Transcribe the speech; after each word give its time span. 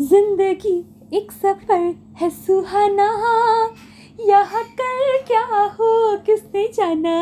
ज़िंदगी 0.00 0.76
एक 1.14 1.32
सफ़र 1.32 1.94
है 2.16 2.28
सुहाना। 2.30 3.08
यहाँ 4.28 4.62
कल 4.80 5.18
क्या 5.26 5.42
हो, 5.78 6.16
किसने 6.26 6.66
जाना? 6.68 7.16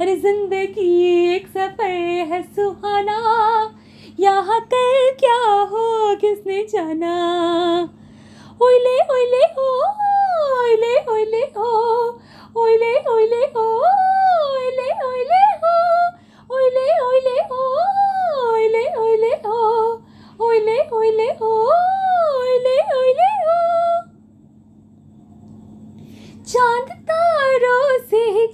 अरे 0.00 0.14
ज़िंदगी 0.16 0.90
एक 1.34 1.46
सफ़र 1.46 1.90
है 2.32 2.42
सुहाना। 2.42 3.16
यहाँ 4.20 4.60
कल 4.74 5.10
क्या 5.20 5.40
हो, 5.62 6.14
किसने 6.20 6.62
जाना? 6.64 7.14
ओले 8.62 8.96
ओले 9.16 9.44
ओले 10.60 10.94
ओले 11.12 11.37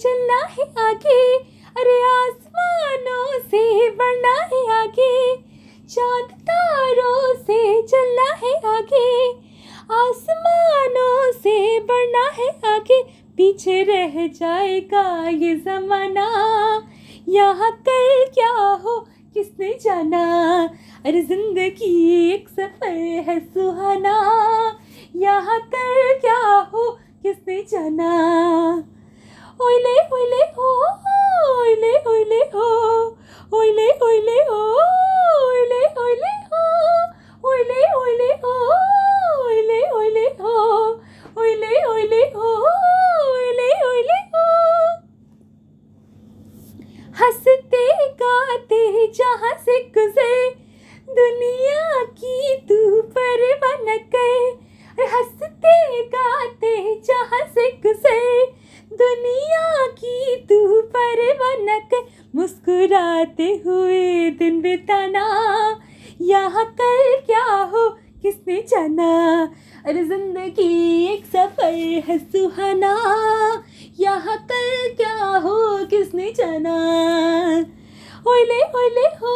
चलना 0.05 0.39
है 0.47 0.65
आगे। 0.85 1.21
अरे 1.77 1.95
आसमानों 2.05 3.39
से 3.41 3.91
बढ़ना 3.91 4.33
है 4.43 4.61
आगे। 4.73 5.37
चाँद 5.91 6.31
तारों 6.49 7.35
से 7.37 7.57
चलना 7.83 8.29
है 8.35 8.53
आगे। 8.75 9.31
आसमानों 9.95 11.33
से 11.33 11.81
बढ़ना 11.81 12.27
है 12.33 12.49
आगे। 12.75 13.03
पीछे 13.39 13.83
रह 13.83 14.27
जाएगा 14.27 15.07
ये 15.29 15.55
जमाना। 15.57 16.29
यहाँ 17.29 17.71
कल 17.89 18.25
क्या 18.35 18.53
हो, 18.85 18.99
किसने 19.35 19.73
जाना? 19.83 20.25
अरे 21.07 21.23
ज़िंदगी 21.23 22.33
एक 22.33 22.49
सफ़र 22.49 22.91
है 23.29 23.39
सुहाना। 23.41 24.17
यहाँ 25.17 25.61
कल 25.75 26.19
क्या 26.21 26.43
हो, 26.75 26.91
किसने 27.23 27.63
जाना? 27.63 28.13
Oile, 29.75 29.95
oile, 30.13 30.43
oh, 30.57 30.87
oile, 31.61 31.93
oile, 32.07 32.41
oh. 32.55 33.17
Oile, 33.53 33.87
oile, 34.09 34.37
oh, 34.51 34.83
oile, 35.47 35.81
oile, 36.03 36.33
oh. 36.59 37.49
Oile, 37.51 37.81
oile, 38.03 38.29
oh, 38.45 38.77
oile, 39.47 39.81
oile, 39.97 40.27
oh. 40.39 41.01
Oile, 41.37 41.73
oile, 41.95 42.23
oh, 42.37 42.69
oile, 43.35 43.71
oile, 43.91 44.19
oh. 44.43 44.93
हँसते 47.21 47.85
गाते 48.23 49.07
जहाँ 49.19 49.55
से 49.65 49.79
गुजरे 49.97 50.49
दुनिया 51.19 52.05
की 52.21 52.57
तू 52.69 52.79
परवाह 53.17 53.77
न 53.89 53.97
करे 54.15 55.05
हँसते 55.13 55.77
गाते 56.15 56.75
जहाँ 57.09 57.34
मुस्कुराते 62.95 63.47
हुए 63.67 64.31
दिन 64.31 64.61
बिताना। 64.63 65.23
यहाँ 66.21 66.65
कल 66.81 67.15
क्या 67.27 67.45
हो, 67.73 67.89
किसने 68.23 68.61
जाना? 68.71 69.09
अरे 69.87 70.05
ज़िंदगी 70.05 71.07
एक 71.13 71.25
सफ़र 71.27 71.73
है 72.09 72.19
सुहाना। 72.19 72.95
यहाँ 74.01 74.37
कल 74.51 74.95
क्या 74.95 75.15
हो, 75.39 75.85
किसने 75.87 76.31
जाना? 76.33 76.77
ओले 78.27 78.63
ओले, 78.63 79.07
हो। 79.17 79.35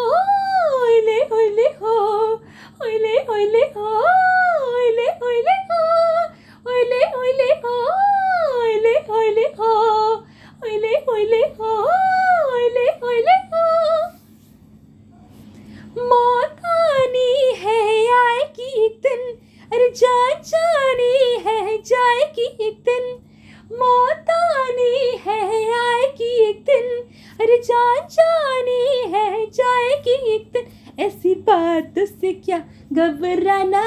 जान 27.68 28.06
जानी 28.10 29.12
है 29.12 29.46
जाएगी 29.50 30.14
एक 30.34 30.50
दिन 30.52 31.02
ऐसी 31.04 31.34
बात 31.46 31.98
से 31.98 32.32
क्या 32.32 32.58
घबराना? 32.92 33.82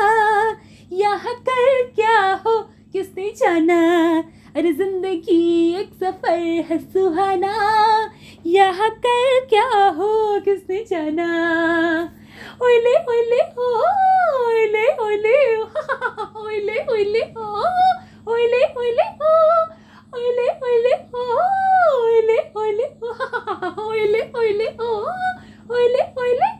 यहाँ 0.91 1.33
कल 1.49 1.83
क्या 1.95 2.19
हो, 2.45 2.59
किसने 2.93 3.29
जाना? 3.37 3.79
अरे 4.55 4.73
ज़िंदगी 4.73 5.41
एक 5.79 5.93
सफ़र 5.93 6.39
है 6.69 6.77
सुहाना। 6.79 7.53
यहाँ 8.45 8.89
कल 9.05 9.39
क्या 9.49 9.67
हो, 9.89 10.39
किसने 10.39 10.83
जाना? 10.89 11.29
ओले 12.61 12.95
ओले 13.11 13.41
ओ 13.57 13.71
ओले 14.41 14.87
ओले 15.03 15.39
ओले 16.41 16.79
ओले 16.93 17.21
ओले 18.27 18.60
oile, 24.21 24.31
oile, 24.33 24.75
oh, 24.79 25.07
oile, 25.69 26.13
oile. 26.15 26.50